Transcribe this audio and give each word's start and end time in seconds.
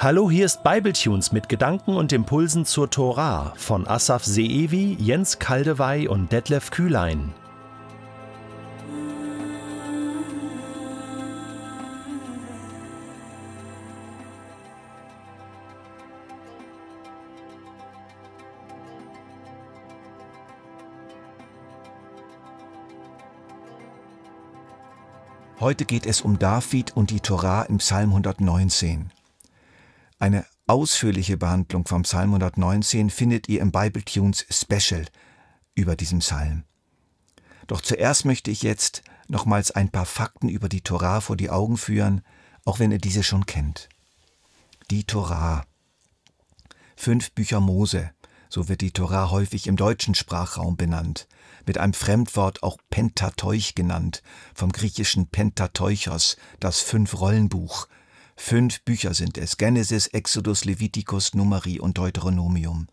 Hallo, 0.00 0.30
hier 0.30 0.46
ist 0.46 0.62
Bibletunes 0.62 1.32
mit 1.32 1.48
Gedanken 1.48 1.96
und 1.96 2.12
Impulsen 2.12 2.64
zur 2.64 2.88
Tora 2.88 3.52
von 3.56 3.84
Asaf 3.88 4.24
Seevi, 4.24 4.96
Jens 5.00 5.40
Kaldewey 5.40 6.06
und 6.06 6.30
Detlef 6.30 6.70
Kühlein. 6.70 7.34
Heute 25.58 25.84
geht 25.84 26.06
es 26.06 26.20
um 26.20 26.38
David 26.38 26.96
und 26.96 27.10
die 27.10 27.18
Torah 27.18 27.62
im 27.62 27.78
Psalm 27.78 28.10
119. 28.10 29.10
Eine 30.20 30.44
ausführliche 30.66 31.36
Behandlung 31.36 31.86
vom 31.86 32.02
Psalm 32.02 32.34
119 32.34 33.08
findet 33.08 33.48
ihr 33.48 33.60
im 33.60 33.70
Bible 33.70 34.04
Tunes 34.04 34.44
Special 34.50 35.06
über 35.76 35.94
diesen 35.94 36.18
Psalm. 36.18 36.64
Doch 37.68 37.80
zuerst 37.80 38.24
möchte 38.24 38.50
ich 38.50 38.62
jetzt 38.62 39.02
nochmals 39.28 39.70
ein 39.70 39.90
paar 39.90 40.06
Fakten 40.06 40.48
über 40.48 40.68
die 40.68 40.80
Torah 40.80 41.20
vor 41.20 41.36
die 41.36 41.50
Augen 41.50 41.76
führen, 41.76 42.22
auch 42.64 42.80
wenn 42.80 42.90
ihr 42.90 42.98
diese 42.98 43.22
schon 43.22 43.46
kennt. 43.46 43.88
Die 44.90 45.04
Torah. 45.04 45.64
Fünf 46.96 47.30
Bücher 47.32 47.60
Mose, 47.60 48.10
so 48.48 48.68
wird 48.68 48.80
die 48.80 48.90
Torah 48.90 49.30
häufig 49.30 49.68
im 49.68 49.76
deutschen 49.76 50.16
Sprachraum 50.16 50.76
benannt, 50.76 51.28
mit 51.64 51.78
einem 51.78 51.92
Fremdwort 51.92 52.64
auch 52.64 52.78
Pentateuch 52.90 53.76
genannt, 53.76 54.22
vom 54.52 54.72
griechischen 54.72 55.28
Pentateuchos, 55.28 56.36
das 56.58 56.80
Fünf-Rollenbuch, 56.80 57.86
Fünf 58.40 58.82
Bücher 58.82 59.14
sind 59.14 59.36
es, 59.36 59.56
Genesis, 59.58 60.06
Exodus, 60.06 60.64
Levitikus, 60.64 61.34
Numeri 61.34 61.80
und 61.80 61.98
Deuteronomium, 61.98 62.86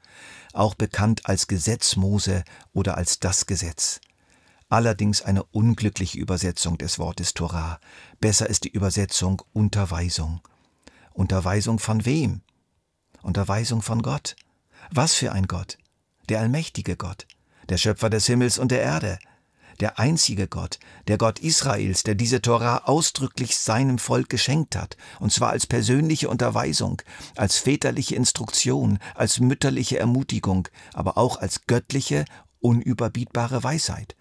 auch 0.53 0.73
bekannt 0.73 1.27
als 1.27 1.47
Gesetz 1.47 1.95
Mose 1.95 2.43
oder 2.73 2.97
als 2.97 3.19
das 3.19 3.45
Gesetz. 3.45 4.01
Allerdings 4.69 5.21
eine 5.21 5.43
unglückliche 5.43 6.17
Übersetzung 6.17 6.79
des 6.79 6.97
Wortes 6.97 7.35
Torah. 7.35 7.79
Besser 8.19 8.49
ist 8.49 8.63
die 8.63 8.71
Übersetzung 8.71 9.43
Unterweisung. 9.53 10.41
Unterweisung 11.13 11.77
von 11.77 12.05
wem? 12.05 12.41
Unterweisung 13.21 13.83
von 13.83 14.01
Gott. 14.01 14.35
Was 14.89 15.13
für 15.13 15.31
ein 15.31 15.45
Gott? 15.45 15.77
Der 16.27 16.39
allmächtige 16.39 16.97
Gott, 16.97 17.27
der 17.69 17.77
Schöpfer 17.77 18.09
des 18.09 18.25
Himmels 18.25 18.57
und 18.57 18.71
der 18.71 18.81
Erde, 18.81 19.19
der 19.79 19.99
einzige 19.99 20.47
Gott, 20.47 20.79
der 21.07 21.17
Gott 21.17 21.39
Israels, 21.39 22.03
der 22.03 22.15
diese 22.15 22.41
Tora 22.41 22.83
ausdrücklich 22.85 23.57
seinem 23.57 23.99
Volk 23.99 24.29
geschenkt 24.29 24.75
hat, 24.75 24.97
und 25.19 25.31
zwar 25.31 25.49
als 25.49 25.67
persönliche 25.67 26.29
Unterweisung, 26.29 27.01
als 27.35 27.57
väterliche 27.57 28.15
Instruktion, 28.15 28.99
als 29.15 29.39
mütterliche 29.39 29.99
Ermutigung, 29.99 30.67
aber 30.93 31.17
auch 31.17 31.37
als 31.37 31.65
göttliche, 31.67 32.25
unüberbietbare 32.59 33.63
Weisheit. 33.63 34.15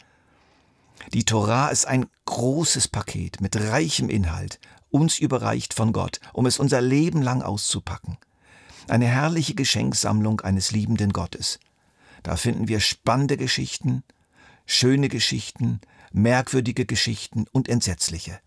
Die 1.12 1.24
Tora 1.24 1.68
ist 1.68 1.86
ein 1.86 2.06
großes 2.24 2.88
Paket 2.88 3.40
mit 3.40 3.56
reichem 3.56 4.08
Inhalt, 4.08 4.60
uns 4.90 5.18
überreicht 5.18 5.74
von 5.74 5.92
Gott, 5.92 6.20
um 6.32 6.46
es 6.46 6.58
unser 6.58 6.80
Leben 6.80 7.20
lang 7.20 7.42
auszupacken. 7.42 8.16
Eine 8.88 9.06
herrliche 9.06 9.54
Geschenksammlung 9.54 10.40
eines 10.40 10.70
liebenden 10.70 11.12
Gottes. 11.12 11.58
Da 12.22 12.36
finden 12.36 12.68
wir 12.68 12.80
spannende 12.80 13.36
Geschichten, 13.36 14.02
schöne 14.66 15.08
Geschichten, 15.08 15.80
merkwürdige 16.12 16.86
Geschichten 16.86 17.46
und 17.52 17.68
entsetzliche. 17.68 18.40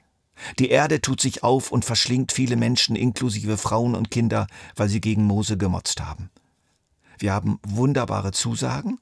Die 0.59 0.69
Erde 0.69 1.01
tut 1.01 1.19
sich 1.19 1.43
auf 1.43 1.71
und 1.71 1.85
verschlingt 1.85 2.31
viele 2.31 2.55
Menschen 2.55 2.95
inklusive 2.95 3.57
Frauen 3.57 3.95
und 3.95 4.11
Kinder, 4.11 4.47
weil 4.75 4.89
sie 4.89 5.01
gegen 5.01 5.23
Mose 5.23 5.57
gemotzt 5.57 6.01
haben. 6.01 6.29
Wir 7.17 7.33
haben 7.33 7.59
wunderbare 7.67 8.31
Zusagen, 8.31 8.99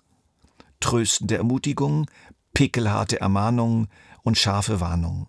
tröstende 0.80 1.38
Ermutigungen, 1.38 2.06
pickelharte 2.54 3.20
Ermahnungen 3.20 3.88
und 4.24 4.38
scharfe 4.38 4.80
Warnungen. 4.80 5.28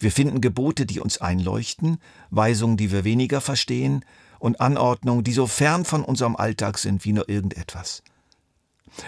Wir 0.00 0.10
finden 0.10 0.40
Gebote, 0.40 0.86
die 0.86 0.98
uns 0.98 1.18
einleuchten, 1.18 1.98
Weisungen, 2.30 2.76
die 2.76 2.90
wir 2.90 3.04
weniger 3.04 3.40
verstehen 3.40 4.04
und 4.38 4.60
Anordnungen, 4.60 5.22
die 5.22 5.32
so 5.32 5.46
fern 5.46 5.84
von 5.84 6.02
unserem 6.02 6.36
Alltag 6.36 6.78
sind 6.78 7.04
wie 7.04 7.12
nur 7.12 7.28
irgendetwas. 7.28 8.02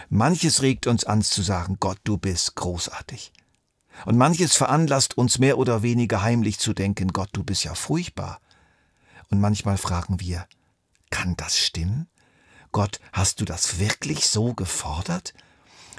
Manches 0.09 0.63
regt 0.63 0.87
uns 0.87 1.05
an 1.05 1.23
zu 1.23 1.43
sagen, 1.43 1.77
Gott, 1.81 1.99
du 2.05 2.17
bist 2.19 2.55
großartig. 2.55 3.33
Und 4.07 4.17
manches 4.17 4.57
veranlasst 4.57 5.17
uns 5.19 5.39
mehr 5.39 5.59
oder 5.59 5.83
weniger 5.83 6.23
heimlich 6.23 6.59
zu 6.59 6.73
denken, 6.73 7.09
Gott, 7.13 7.31
du 7.33 7.45
bist 7.45 7.65
ja 7.65 7.75
furchtbar. 7.75 8.41
Und 9.31 9.41
manchmal 9.41 9.79
fragen 9.79 10.21
wir, 10.21 10.47
kann 11.11 11.37
das 11.37 11.57
stimmen? 11.57 12.09
Gott, 12.73 13.01
hast 13.13 13.41
du 13.41 13.45
das 13.45 13.79
wirklich 13.79 14.27
so 14.27 14.55
gefordert? 14.55 15.35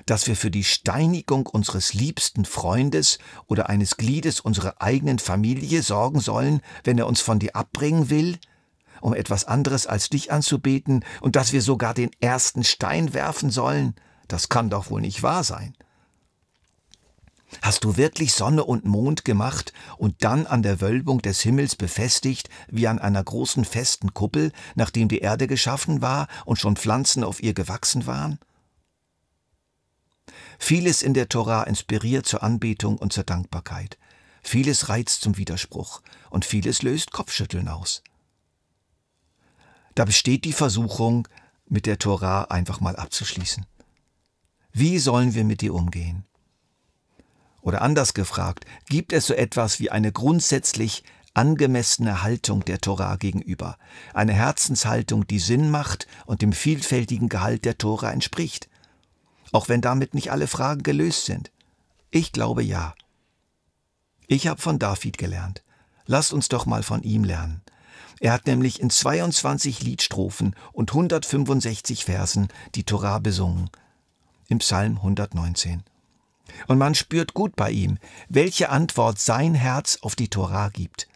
Dass 0.08 0.28
wir 0.28 0.36
für 0.36 0.52
die 0.52 0.64
Steinigung 0.64 1.46
unseres 1.46 1.94
liebsten 1.94 2.46
Freundes 2.46 3.20
oder 3.46 3.70
eines 3.70 3.96
Gliedes 3.96 4.40
unserer 4.40 4.82
eigenen 4.82 5.20
Familie 5.20 5.84
sorgen 5.84 6.20
sollen, 6.20 6.62
wenn 6.84 6.98
er 6.98 7.08
uns 7.08 7.22
von 7.22 7.40
dir 7.40 7.56
abbringen 7.56 8.10
will? 8.10 8.40
Um 9.04 9.14
etwas 9.14 9.46
anderes 9.46 9.86
als 9.86 10.10
dich 10.10 10.32
anzubeten 10.32 11.04
und 11.22 11.36
dass 11.36 11.52
wir 11.52 11.62
sogar 11.62 11.94
den 11.94 12.12
ersten 12.22 12.64
Stein 12.64 13.14
werfen 13.14 13.50
sollen? 13.50 13.96
Das 14.28 14.50
kann 14.50 14.70
doch 14.70 14.90
wohl 14.90 15.02
nicht 15.02 15.22
wahr 15.22 15.44
sein. 15.44 15.76
Hast 17.62 17.84
du 17.84 17.98
wirklich 17.98 18.34
Sonne 18.34 18.64
und 18.64 18.86
Mond 18.86 19.26
gemacht 19.26 19.74
und 19.98 20.24
dann 20.24 20.48
an 20.48 20.64
der 20.64 20.82
Wölbung 20.82 21.22
des 21.22 21.42
Himmels 21.42 21.76
befestigt, 21.76 22.50
wie 22.68 22.88
an 22.88 22.98
einer 22.98 23.24
großen 23.24 23.66
festen 23.66 24.14
Kuppel, 24.14 24.52
nachdem 24.74 25.08
die 25.08 25.20
Erde 25.20 25.48
geschaffen 25.48 26.02
war 26.02 26.28
und 26.46 26.58
schon 26.58 26.78
Pflanzen 26.78 27.24
auf 27.24 27.44
ihr 27.44 27.54
gewachsen 27.54 28.08
waren? 28.08 28.40
Vieles 30.58 31.04
in 31.04 31.14
der 31.14 31.30
Tora 31.30 31.64
inspiriert 31.64 32.26
zur 32.26 32.42
Anbetung 32.42 32.98
und 32.98 33.14
zur 33.14 33.26
Dankbarkeit. 33.26 34.00
Vieles 34.42 34.90
reizt 34.90 35.22
zum 35.22 35.38
Widerspruch 35.38 36.02
und 36.30 36.46
vieles 36.46 36.82
löst 36.82 37.12
Kopfschütteln 37.12 37.68
aus. 37.68 38.02
Da 39.96 40.06
besteht 40.06 40.46
die 40.46 40.54
Versuchung, 40.54 41.28
mit 41.68 41.86
der 41.86 42.00
Tora 42.00 42.44
einfach 42.46 42.80
mal 42.82 42.96
abzuschließen. 42.96 43.66
Wie 44.72 45.00
sollen 45.00 45.34
wir 45.34 45.44
mit 45.44 45.62
dir 45.62 45.74
umgehen? 45.74 46.26
Oder 47.62 47.82
anders 47.82 48.14
gefragt, 48.14 48.66
gibt 48.90 49.14
es 49.14 49.28
so 49.28 49.34
etwas 49.34 49.80
wie 49.80 49.90
eine 49.90 50.12
grundsätzlich 50.12 51.04
angemessene 51.34 52.22
Haltung 52.22 52.66
der 52.66 52.80
Tora 52.80 53.16
gegenüber, 53.16 53.78
eine 54.14 54.34
Herzenshaltung, 54.34 55.26
die 55.26 55.40
Sinn 55.40 55.72
macht 55.72 56.08
und 56.26 56.42
dem 56.42 56.54
vielfältigen 56.54 57.30
Gehalt 57.30 57.66
der 57.66 57.78
Tora 57.78 58.12
entspricht, 58.12 58.70
auch 59.52 59.70
wenn 59.70 59.82
damit 59.82 60.14
nicht 60.14 60.32
alle 60.32 60.48
Fragen 60.48 60.84
gelöst 60.84 61.26
sind? 61.26 61.52
Ich 62.12 62.32
glaube 62.32 62.64
ja. 62.64 62.94
Ich 64.28 64.48
habe 64.48 64.62
von 64.62 64.80
David 64.80 65.18
gelernt. 65.18 65.64
Lasst 66.06 66.34
uns 66.34 66.50
doch 66.50 66.66
mal 66.66 66.84
von 66.84 67.02
ihm 67.04 67.24
lernen. 67.24 67.62
Er 68.24 68.32
hat 68.32 68.48
nämlich 68.48 68.80
in 68.80 68.90
22 68.90 69.82
Liedstrophen 69.82 70.56
und 70.72 70.92
165 70.92 72.06
Versen 72.06 72.48
die 72.74 72.86
Torah 72.86 73.20
besungen. 73.20 73.70
Im 74.48 74.60
Psalm 74.60 74.96
119. 74.96 75.84
Und 76.68 76.78
man 76.78 76.96
spürt 76.96 77.34
gut 77.34 77.58
bei 77.58 77.70
ihm, 77.72 77.98
welche 78.30 78.70
Antwort 78.70 79.20
sein 79.20 79.56
Herz 79.56 80.00
auf 80.04 80.16
die 80.16 80.30
Torah 80.30 80.70
gibt. 80.70 81.10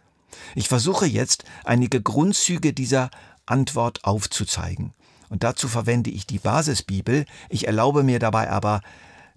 Ich 0.53 0.67
versuche 0.67 1.05
jetzt, 1.05 1.45
einige 1.63 2.01
Grundzüge 2.01 2.73
dieser 2.73 3.09
Antwort 3.45 4.03
aufzuzeigen. 4.03 4.93
Und 5.29 5.43
dazu 5.43 5.69
verwende 5.69 6.09
ich 6.09 6.27
die 6.27 6.39
Basisbibel. 6.39 7.25
Ich 7.47 7.67
erlaube 7.67 8.03
mir 8.03 8.19
dabei 8.19 8.49
aber, 8.49 8.81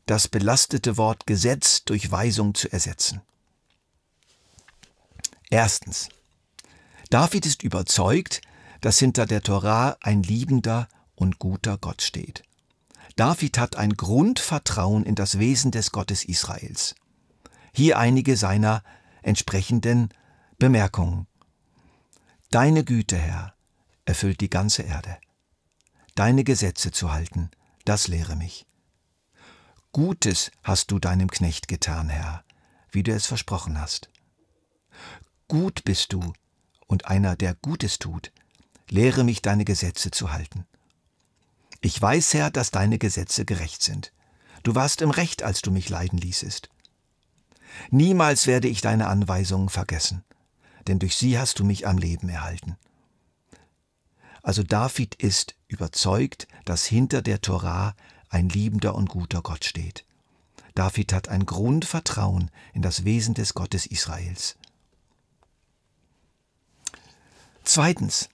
das 0.06 0.26
belastete 0.26 0.96
Wort 0.96 1.24
Gesetz 1.28 1.84
durch 1.84 2.10
Weisung 2.10 2.52
zu 2.56 2.72
ersetzen. 2.72 3.20
Erstens. 5.50 6.08
David 7.10 7.44
ist 7.44 7.64
überzeugt, 7.64 8.40
dass 8.80 8.98
hinter 8.98 9.26
der 9.26 9.42
Torah 9.42 9.96
ein 10.00 10.22
liebender 10.22 10.88
und 11.16 11.38
guter 11.38 11.76
Gott 11.76 12.02
steht. 12.02 12.44
David 13.16 13.58
hat 13.58 13.76
ein 13.76 13.94
Grundvertrauen 13.94 15.04
in 15.04 15.16
das 15.16 15.38
Wesen 15.38 15.72
des 15.72 15.90
Gottes 15.90 16.24
Israels. 16.24 16.94
Hier 17.74 17.98
einige 17.98 18.36
seiner 18.36 18.82
entsprechenden 19.22 20.08
Bemerkungen. 20.58 21.26
Deine 22.50 22.84
Güte, 22.84 23.18
Herr, 23.18 23.54
erfüllt 24.04 24.40
die 24.40 24.50
ganze 24.50 24.82
Erde. 24.82 25.18
Deine 26.14 26.44
Gesetze 26.44 26.92
zu 26.92 27.12
halten, 27.12 27.50
das 27.84 28.08
lehre 28.08 28.36
mich. 28.36 28.66
Gutes 29.92 30.52
hast 30.62 30.90
du 30.92 30.98
deinem 30.98 31.30
Knecht 31.30 31.66
getan, 31.66 32.08
Herr, 32.08 32.44
wie 32.92 33.02
du 33.02 33.12
es 33.12 33.26
versprochen 33.26 33.80
hast. 33.80 34.08
Gut 35.48 35.82
bist 35.84 36.12
du, 36.12 36.32
und 36.90 37.06
einer, 37.06 37.36
der 37.36 37.54
Gutes 37.54 38.00
tut, 38.00 38.32
lehre 38.88 39.22
mich 39.22 39.42
deine 39.42 39.64
Gesetze 39.64 40.10
zu 40.10 40.32
halten. 40.32 40.66
Ich 41.80 42.02
weiß, 42.02 42.34
Herr, 42.34 42.50
dass 42.50 42.72
deine 42.72 42.98
Gesetze 42.98 43.44
gerecht 43.44 43.82
sind. 43.82 44.12
Du 44.64 44.74
warst 44.74 45.00
im 45.00 45.10
Recht, 45.10 45.44
als 45.44 45.62
du 45.62 45.70
mich 45.70 45.88
leiden 45.88 46.18
ließest. 46.18 46.68
Niemals 47.90 48.48
werde 48.48 48.66
ich 48.66 48.80
deine 48.80 49.06
Anweisungen 49.06 49.68
vergessen, 49.68 50.24
denn 50.88 50.98
durch 50.98 51.14
sie 51.14 51.38
hast 51.38 51.60
du 51.60 51.64
mich 51.64 51.86
am 51.86 51.96
Leben 51.96 52.28
erhalten. 52.28 52.76
Also 54.42 54.64
David 54.64 55.14
ist 55.14 55.54
überzeugt, 55.68 56.48
dass 56.64 56.86
hinter 56.86 57.22
der 57.22 57.40
Torah 57.40 57.94
ein 58.28 58.48
liebender 58.48 58.96
und 58.96 59.08
guter 59.08 59.42
Gott 59.42 59.64
steht. 59.64 60.04
David 60.74 61.12
hat 61.12 61.28
ein 61.28 61.46
Grundvertrauen 61.46 62.50
in 62.72 62.82
das 62.82 63.04
Wesen 63.04 63.34
des 63.34 63.54
Gottes 63.54 63.86
Israels. 63.86 64.56
Zweitens, 67.64 68.28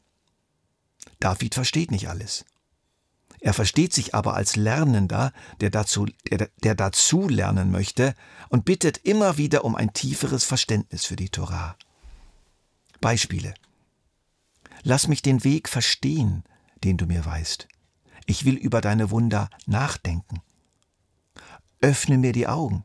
David 1.21 1.55
versteht 1.55 1.91
nicht 1.91 2.09
alles. 2.09 2.45
Er 3.41 3.55
versteht 3.55 3.93
sich 3.93 4.15
aber 4.15 4.35
als 4.35 4.57
Lernender, 4.57 5.33
der 5.61 5.71
dazu, 5.71 6.07
der, 6.31 6.51
der 6.63 6.75
dazu 6.75 7.29
lernen 7.29 7.71
möchte 7.71 8.15
und 8.49 8.65
bittet 8.65 8.99
immer 8.99 9.37
wieder 9.37 9.65
um 9.65 9.77
ein 9.77 9.93
tieferes 9.93 10.45
Verständnis 10.45 11.05
für 11.05 11.17
die 11.17 11.29
Torah. 11.29 11.77
Beispiele. 13.01 13.55
Lass 14.83 15.09
mich 15.09 15.23
den 15.23 15.45
Weg 15.45 15.69
verstehen, 15.69 16.45
den 16.83 16.97
du 16.97 17.07
mir 17.07 17.25
weißt. 17.25 17.69
Ich 18.27 18.45
will 18.45 18.57
über 18.57 18.81
deine 18.81 19.11
Wunder 19.11 19.51
nachdenken. 19.67 20.41
Öffne 21.81 22.19
mir 22.19 22.33
die 22.33 22.49
Augen, 22.49 22.85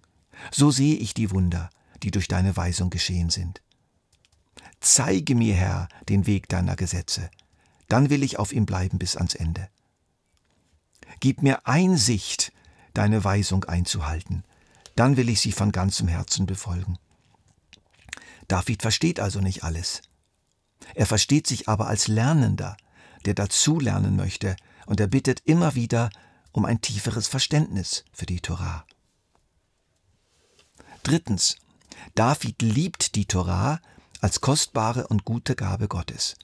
so 0.52 0.70
sehe 0.70 0.96
ich 0.96 1.14
die 1.14 1.32
Wunder, 1.32 1.70
die 2.04 2.12
durch 2.12 2.28
deine 2.28 2.56
Weisung 2.58 2.90
geschehen 2.90 3.30
sind. 3.30 3.62
Zeige 4.81 5.36
mir, 5.36 5.56
Herr, 5.56 5.88
den 6.10 6.25
Weg 6.25 6.50
deiner 6.50 6.75
Gesetze, 6.75 7.30
dann 7.88 8.10
will 8.10 8.24
ich 8.24 8.39
auf 8.39 8.51
ihm 8.51 8.66
bleiben 8.66 8.98
bis 8.98 9.16
ans 9.16 9.36
Ende. 9.36 9.69
Gib 11.19 11.44
mir 11.44 11.68
Einsicht, 11.68 12.51
deine 12.94 13.24
Weisung 13.24 13.63
einzuhalten, 13.66 14.44
dann 14.95 15.18
will 15.18 15.30
ich 15.30 15.39
sie 15.39 15.51
von 15.51 15.72
ganzem 15.72 16.07
Herzen 16.07 16.48
befolgen. 16.48 16.98
David 18.48 18.81
versteht 18.81 19.19
also 19.19 19.39
nicht 19.39 19.63
alles. 19.63 20.01
Er 20.95 21.06
versteht 21.06 21.48
sich 21.48 21.69
aber 21.69 21.88
als 21.88 22.07
Lernender, 22.07 22.75
der 23.25 23.36
dazulernen 23.36 24.16
möchte, 24.16 24.56
und 24.88 25.00
er 25.00 25.07
bittet 25.07 25.42
immer 25.45 25.75
wieder 25.75 26.10
um 26.51 26.66
ein 26.66 26.81
tieferes 26.81 27.27
Verständnis 27.27 28.04
für 28.12 28.25
die 28.25 28.42
Torah. 28.42 28.86
Drittens. 31.04 31.56
David 32.16 32.62
liebt 32.62 33.16
die 33.16 33.25
Torah 33.25 33.80
als 34.22 34.40
kostbare 34.42 35.08
und 35.08 35.26
gute 35.26 35.56
Gabe 35.56 35.88
Gottes. 35.88 36.36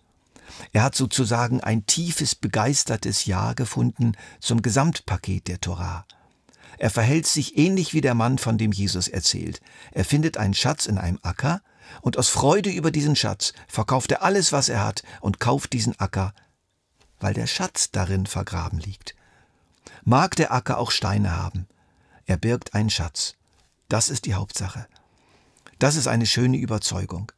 Er 0.73 0.83
hat 0.83 0.95
sozusagen 0.95 1.61
ein 1.61 1.85
tiefes, 1.85 2.35
begeistertes 2.35 3.25
Ja 3.25 3.53
gefunden 3.53 4.13
zum 4.39 4.61
Gesamtpaket 4.61 5.47
der 5.47 5.61
Torah. 5.61 6.05
Er 6.77 6.89
verhält 6.89 7.25
sich 7.25 7.57
ähnlich 7.57 7.93
wie 7.93 8.01
der 8.01 8.13
Mann, 8.13 8.37
von 8.37 8.57
dem 8.57 8.71
Jesus 8.71 9.07
erzählt. 9.07 9.61
Er 9.91 10.05
findet 10.05 10.37
einen 10.37 10.53
Schatz 10.53 10.85
in 10.85 10.97
einem 10.97 11.19
Acker 11.21 11.61
und 12.01 12.17
aus 12.17 12.29
Freude 12.29 12.69
über 12.69 12.91
diesen 12.91 13.15
Schatz 13.15 13.53
verkauft 13.67 14.11
er 14.11 14.23
alles, 14.23 14.51
was 14.51 14.69
er 14.69 14.83
hat 14.83 15.03
und 15.21 15.39
kauft 15.39 15.73
diesen 15.73 15.99
Acker, 15.99 16.33
weil 17.19 17.33
der 17.33 17.47
Schatz 17.47 17.91
darin 17.91 18.25
vergraben 18.25 18.79
liegt. 18.79 19.15
Mag 20.03 20.35
der 20.35 20.53
Acker 20.53 20.77
auch 20.77 20.91
Steine 20.91 21.35
haben, 21.35 21.67
er 22.25 22.37
birgt 22.37 22.73
einen 22.73 22.89
Schatz. 22.89 23.35
Das 23.89 24.09
ist 24.09 24.25
die 24.25 24.33
Hauptsache. 24.33 24.85
Das 25.79 25.95
ist 25.95 26.07
eine 26.07 26.25
schöne 26.25 26.57
Überzeugung. 26.57 27.31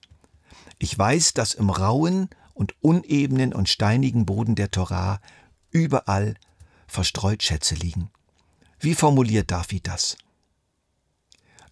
Ich 0.80 0.98
weiß, 0.98 1.34
dass 1.34 1.54
im 1.54 1.70
rauen 1.70 2.30
und 2.54 2.74
unebenen 2.82 3.54
und 3.54 3.70
steinigen 3.70 4.26
Boden 4.26 4.56
der 4.56 4.72
Torah 4.72 5.22
überall 5.72 6.36
verstreut 6.88 7.44
Schätze 7.44 7.76
liegen. 7.76 8.10
Wie 8.80 8.96
formuliert 8.96 9.52
David 9.52 9.88
das? 9.88 10.18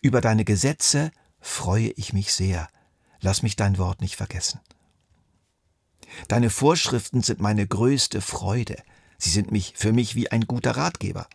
Über 0.01 0.21
deine 0.21 0.43
Gesetze 0.43 1.11
freue 1.39 1.89
ich 1.91 2.13
mich 2.13 2.33
sehr. 2.33 2.67
Lass 3.21 3.43
mich 3.43 3.55
dein 3.55 3.77
Wort 3.77 4.01
nicht 4.01 4.17
vergessen. 4.17 4.59
Deine 6.27 6.49
Vorschriften 6.49 7.23
sind 7.23 7.39
meine 7.39 7.65
größte 7.65 8.21
Freude. 8.21 8.77
Sie 9.17 9.29
sind 9.29 9.51
mich 9.51 9.73
für 9.75 9.93
mich 9.93 10.15
wie 10.15 10.31
ein 10.31 10.41
guter 10.41 10.71
Ratgeber. 10.71 11.27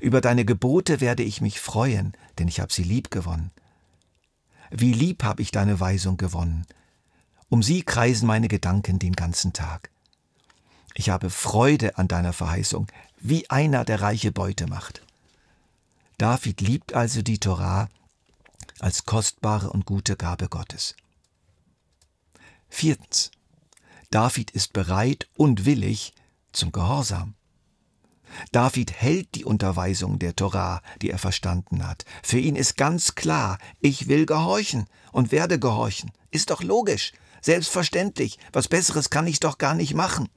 Über 0.00 0.20
deine 0.20 0.44
Gebote 0.44 1.00
werde 1.00 1.22
ich 1.22 1.40
mich 1.40 1.60
freuen, 1.60 2.12
denn 2.38 2.48
ich 2.48 2.60
habe 2.60 2.72
sie 2.72 2.84
lieb 2.84 3.10
gewonnen. 3.10 3.50
Wie 4.74 4.94
lieb 4.94 5.22
habe 5.22 5.42
ich 5.42 5.50
deine 5.50 5.80
Weisung 5.80 6.16
gewonnen, 6.16 6.66
um 7.50 7.62
sie 7.62 7.82
kreisen 7.82 8.26
meine 8.26 8.48
Gedanken 8.48 8.98
den 8.98 9.12
ganzen 9.12 9.52
Tag. 9.52 9.90
Ich 10.94 11.10
habe 11.10 11.28
Freude 11.28 11.98
an 11.98 12.08
deiner 12.08 12.32
Verheißung, 12.32 12.86
wie 13.20 13.50
einer, 13.50 13.84
der 13.84 14.00
reiche 14.00 14.32
Beute 14.32 14.66
macht. 14.66 15.02
David 16.16 16.62
liebt 16.62 16.94
also 16.94 17.20
die 17.20 17.38
Torah 17.38 17.90
als 18.80 19.04
kostbare 19.04 19.68
und 19.68 19.84
gute 19.84 20.16
Gabe 20.16 20.48
Gottes. 20.48 20.96
Viertens. 22.70 23.30
David 24.10 24.52
ist 24.52 24.72
bereit 24.72 25.28
und 25.36 25.66
willig 25.66 26.14
zum 26.52 26.72
Gehorsam. 26.72 27.34
David 28.50 28.92
hält 28.92 29.34
die 29.34 29.44
Unterweisung 29.44 30.18
der 30.18 30.36
Torah, 30.36 30.82
die 31.00 31.10
er 31.10 31.18
verstanden 31.18 31.86
hat. 31.86 32.04
Für 32.22 32.38
ihn 32.38 32.56
ist 32.56 32.76
ganz 32.76 33.14
klar, 33.14 33.58
ich 33.80 34.08
will 34.08 34.26
gehorchen 34.26 34.86
und 35.12 35.32
werde 35.32 35.58
gehorchen. 35.58 36.10
Ist 36.30 36.50
doch 36.50 36.62
logisch. 36.62 37.12
Selbstverständlich, 37.40 38.38
was 38.52 38.68
Besseres 38.68 39.10
kann 39.10 39.26
ich 39.26 39.40
doch 39.40 39.58
gar 39.58 39.74
nicht 39.74 39.94
machen. 39.94 40.28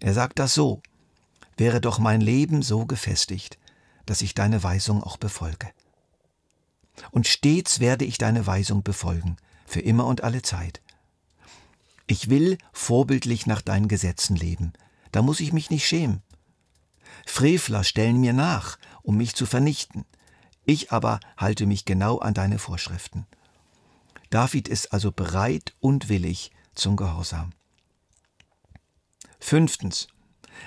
Er 0.00 0.14
sagt 0.14 0.38
das 0.38 0.54
so, 0.54 0.80
wäre 1.56 1.80
doch 1.80 1.98
mein 1.98 2.20
Leben 2.20 2.62
so 2.62 2.86
gefestigt, 2.86 3.58
dass 4.06 4.22
ich 4.22 4.34
deine 4.34 4.62
Weisung 4.62 5.02
auch 5.02 5.16
befolge. 5.16 5.68
Und 7.10 7.26
stets 7.26 7.80
werde 7.80 8.04
ich 8.04 8.18
deine 8.18 8.46
Weisung 8.46 8.82
befolgen, 8.82 9.36
für 9.66 9.80
immer 9.80 10.06
und 10.06 10.24
alle 10.24 10.42
Zeit. 10.42 10.82
Ich 12.06 12.28
will 12.28 12.58
vorbildlich 12.72 13.46
nach 13.46 13.62
deinen 13.62 13.88
Gesetzen 13.88 14.36
leben, 14.36 14.72
da 15.12 15.22
muss 15.22 15.40
ich 15.40 15.52
mich 15.52 15.70
nicht 15.70 15.86
schämen. 15.86 16.22
Frevler 17.26 17.84
stellen 17.84 18.20
mir 18.20 18.32
nach, 18.32 18.78
um 19.02 19.16
mich 19.16 19.34
zu 19.34 19.46
vernichten, 19.46 20.04
ich 20.64 20.92
aber 20.92 21.20
halte 21.36 21.66
mich 21.66 21.84
genau 21.84 22.18
an 22.18 22.34
deine 22.34 22.58
Vorschriften. 22.58 23.26
David 24.30 24.68
ist 24.68 24.92
also 24.92 25.12
bereit 25.12 25.74
und 25.80 26.08
willig 26.08 26.52
zum 26.74 26.96
Gehorsam. 26.96 27.52
Fünftens. 29.40 30.08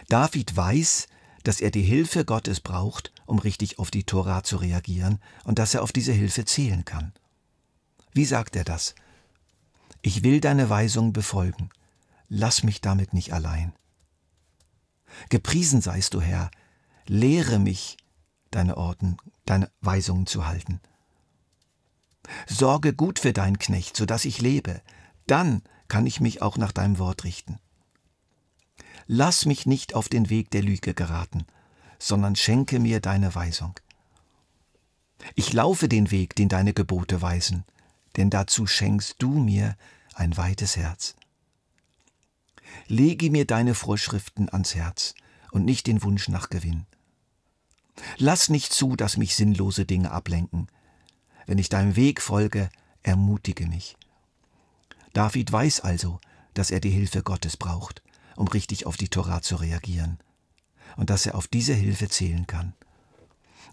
David 0.10 0.56
weiß, 0.56 1.08
dass 1.44 1.62
er 1.62 1.72
die 1.72 1.82
Hilfe 1.82 2.26
Gottes 2.26 2.60
braucht, 2.60 3.14
um 3.26 3.40
richtig 3.40 3.80
auf 3.80 3.90
die 3.90 4.04
Tora 4.04 4.44
zu 4.44 4.58
reagieren 4.58 5.20
und 5.46 5.60
dass 5.60 5.74
er 5.74 5.84
auf 5.84 5.94
diese 5.94 6.12
Hilfe 6.12 6.44
zählen 6.46 6.84
kann. 6.84 7.14
Wie 8.14 8.26
sagt 8.26 8.56
er 8.56 8.64
das? 8.64 8.96
Ich 10.02 10.24
will 10.24 10.42
deine 10.42 10.70
Weisung 10.70 11.14
befolgen. 11.14 11.70
Lass 12.28 12.64
mich 12.64 12.82
damit 12.82 13.14
nicht 13.14 13.34
allein. 13.34 13.74
Gepriesen 15.30 15.82
seist 15.82 16.14
du, 16.14 16.22
Herr, 16.22 16.52
lehre 17.08 17.60
mich, 17.60 17.98
deine 18.52 18.78
Orden, 18.78 19.18
deine 19.46 19.70
Weisungen 19.82 20.28
zu 20.28 20.48
halten. 20.48 20.80
Sorge 22.48 22.94
gut 22.94 23.20
für 23.20 23.34
deinen 23.34 23.60
Knecht, 23.60 23.96
so 23.98 24.06
dass 24.06 24.26
ich 24.26 24.42
lebe, 24.42 24.82
dann 25.28 25.62
kann 25.88 26.08
ich 26.08 26.20
mich 26.20 26.42
auch 26.42 26.58
nach 26.58 26.72
deinem 26.72 26.98
Wort 26.98 27.24
richten. 27.24 27.60
Lass 29.08 29.46
mich 29.46 29.66
nicht 29.66 29.94
auf 29.94 30.10
den 30.10 30.30
Weg 30.30 30.50
der 30.52 30.64
Lüge 30.64 30.94
geraten, 30.94 31.46
sondern 32.00 32.36
schenke 32.36 32.80
mir 32.80 33.00
deine 33.00 33.36
Weisung. 33.36 33.80
Ich 35.36 35.54
laufe 35.54 35.88
den 35.88 36.12
Weg, 36.12 36.36
den 36.36 36.50
deine 36.50 36.74
Gebote 36.74 37.22
weisen, 37.22 37.66
denn 38.18 38.30
dazu 38.30 38.66
schenkst 38.66 39.16
du 39.20 39.30
mir 39.30 39.76
ein 40.14 40.36
weites 40.38 40.76
Herz. 40.76 41.16
Lege 42.88 43.32
mir 43.32 43.46
deine 43.46 43.74
Vorschriften 43.74 44.50
ans 44.50 44.76
Herz 44.76 45.16
und 45.52 45.66
nicht 45.66 45.88
den 45.88 46.04
Wunsch 46.04 46.28
nach 46.28 46.50
Gewinn. 46.50 46.86
Lass 48.18 48.50
nicht 48.50 48.74
zu, 48.74 48.96
dass 48.96 49.18
mich 49.18 49.36
sinnlose 49.36 49.86
Dinge 49.86 50.12
ablenken, 50.12 50.68
wenn 51.46 51.58
ich 51.58 51.70
deinem 51.70 51.96
Weg 51.96 52.22
folge, 52.22 52.70
ermutige 53.04 53.68
mich. 53.68 53.96
David 55.14 55.52
weiß 55.52 55.82
also, 55.82 56.20
dass 56.54 56.72
er 56.72 56.80
die 56.80 56.90
Hilfe 56.90 57.24
Gottes 57.24 57.58
braucht, 57.58 58.02
um 58.36 58.48
richtig 58.48 58.86
auf 58.86 58.98
die 58.98 59.10
Torah 59.10 59.42
zu 59.42 59.56
reagieren, 59.56 60.20
und 60.98 61.10
dass 61.10 61.26
er 61.26 61.36
auf 61.36 61.48
diese 61.48 61.74
Hilfe 61.74 62.10
zählen 62.10 62.48
kann. 62.48 62.74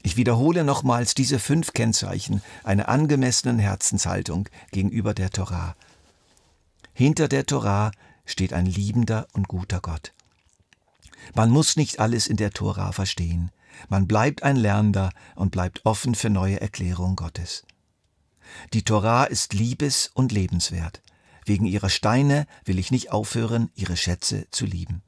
Ich 0.02 0.16
wiederhole 0.16 0.64
nochmals 0.64 1.14
diese 1.14 1.38
fünf 1.38 1.73
Kennzeichen 1.73 2.42
einer 2.64 2.88
angemessenen 2.88 3.59
Herzenshaltung 3.59 4.49
gegenüber 4.71 5.14
der 5.14 5.31
Torah. 5.31 5.76
Hinter 6.92 7.28
der 7.28 7.47
Torah 7.47 7.92
steht 8.24 8.52
ein 8.52 8.66
liebender 8.66 9.26
und 9.32 9.48
guter 9.48 9.80
Gott. 9.80 10.12
Man 11.34 11.50
muss 11.50 11.76
nicht 11.76 12.00
alles 12.00 12.26
in 12.26 12.36
der 12.36 12.50
Tora 12.50 12.92
verstehen. 12.92 13.50
Man 13.88 14.06
bleibt 14.06 14.42
ein 14.42 14.56
Lernender 14.56 15.10
und 15.34 15.50
bleibt 15.50 15.84
offen 15.86 16.14
für 16.14 16.30
neue 16.30 16.60
Erklärungen 16.60 17.16
Gottes. 17.16 17.64
Die 18.72 18.82
Torah 18.82 19.24
ist 19.24 19.54
liebes- 19.54 20.10
und 20.12 20.32
lebenswert. 20.32 21.02
Wegen 21.44 21.66
ihrer 21.66 21.88
Steine 21.88 22.46
will 22.64 22.78
ich 22.78 22.90
nicht 22.90 23.10
aufhören, 23.10 23.70
ihre 23.74 23.96
Schätze 23.96 24.46
zu 24.50 24.66
lieben. 24.66 25.02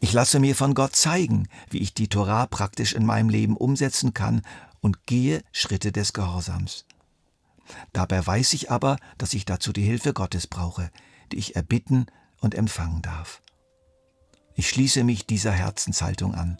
Ich 0.00 0.12
lasse 0.12 0.38
mir 0.38 0.54
von 0.54 0.74
Gott 0.74 0.96
zeigen, 0.96 1.48
wie 1.70 1.78
ich 1.78 1.94
die 1.94 2.08
Torah 2.08 2.46
praktisch 2.46 2.92
in 2.92 3.06
meinem 3.06 3.28
Leben 3.28 3.56
umsetzen 3.56 4.14
kann 4.14 4.42
und 4.80 5.06
gehe 5.06 5.42
Schritte 5.52 5.92
des 5.92 6.12
Gehorsams. 6.12 6.84
Dabei 7.92 8.24
weiß 8.24 8.52
ich 8.52 8.70
aber, 8.70 8.98
dass 9.18 9.34
ich 9.34 9.44
dazu 9.44 9.72
die 9.72 9.82
Hilfe 9.82 10.12
Gottes 10.12 10.46
brauche, 10.46 10.90
die 11.32 11.38
ich 11.38 11.56
erbitten 11.56 12.06
und 12.40 12.54
empfangen 12.54 13.02
darf. 13.02 13.42
Ich 14.54 14.68
schließe 14.68 15.04
mich 15.04 15.26
dieser 15.26 15.52
Herzenshaltung 15.52 16.34
an. 16.34 16.58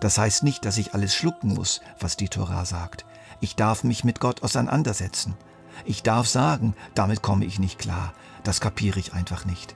Das 0.00 0.18
heißt 0.18 0.42
nicht, 0.42 0.64
dass 0.64 0.76
ich 0.76 0.94
alles 0.94 1.14
schlucken 1.14 1.54
muss, 1.54 1.80
was 1.98 2.16
die 2.16 2.28
Tora 2.28 2.64
sagt. 2.64 3.06
Ich 3.40 3.56
darf 3.56 3.84
mich 3.84 4.04
mit 4.04 4.20
Gott 4.20 4.42
auseinandersetzen. 4.42 5.34
Ich 5.84 6.02
darf 6.02 6.26
sagen, 6.26 6.74
damit 6.94 7.22
komme 7.22 7.44
ich 7.44 7.58
nicht 7.58 7.78
klar, 7.78 8.12
das 8.44 8.60
kapiere 8.60 8.98
ich 8.98 9.12
einfach 9.12 9.44
nicht. 9.44 9.74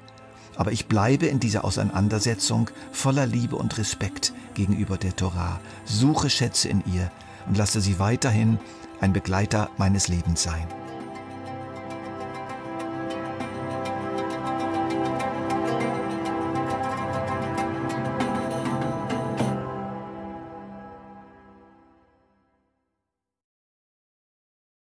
Aber 0.56 0.72
ich 0.72 0.86
bleibe 0.86 1.26
in 1.26 1.40
dieser 1.40 1.64
Auseinandersetzung 1.64 2.70
voller 2.92 3.26
Liebe 3.26 3.56
und 3.56 3.78
Respekt 3.78 4.32
gegenüber 4.54 4.98
der 4.98 5.16
Tora, 5.16 5.60
suche 5.84 6.28
Schätze 6.28 6.68
in 6.68 6.82
ihr 6.92 7.10
und 7.46 7.56
lasse 7.56 7.80
sie 7.80 7.98
weiterhin 7.98 8.58
ein 9.00 9.12
Begleiter 9.12 9.70
meines 9.78 10.08
Lebens 10.08 10.42
sein. 10.42 10.66